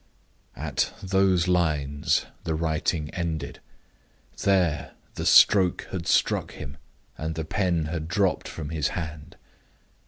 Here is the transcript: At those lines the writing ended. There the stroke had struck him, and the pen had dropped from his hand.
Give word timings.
At 0.55 0.93
those 1.03 1.47
lines 1.47 2.25
the 2.43 2.55
writing 2.55 3.11
ended. 3.11 3.59
There 4.41 4.93
the 5.13 5.27
stroke 5.27 5.87
had 5.91 6.07
struck 6.07 6.53
him, 6.53 6.77
and 7.19 7.35
the 7.35 7.45
pen 7.45 7.85
had 7.85 8.07
dropped 8.07 8.47
from 8.47 8.69
his 8.71 8.87
hand. 8.97 9.35